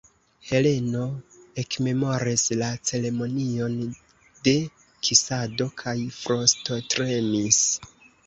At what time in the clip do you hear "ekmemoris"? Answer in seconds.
1.63-2.45